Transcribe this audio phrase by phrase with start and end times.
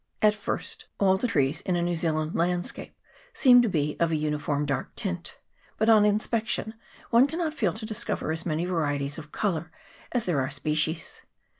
[0.19, 2.97] At first, all the trees in a New Zealand landscape
[3.33, 5.37] seem to be of a uniform dark tint;
[5.77, 6.73] but, on inspection,
[7.11, 8.71] one cannot fail to discover as many 224 FORESTS.
[8.73, 8.81] [PART n.
[8.81, 9.71] varieties of colour
[10.11, 11.21] as there are species.